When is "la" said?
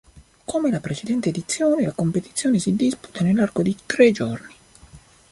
0.71-0.79, 1.85-1.91